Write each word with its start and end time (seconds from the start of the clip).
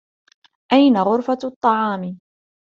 أين 0.73 0.97
غرفة 0.97 1.37
الطعام؟ 1.43 2.17